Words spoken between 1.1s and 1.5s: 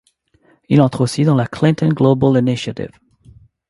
dans la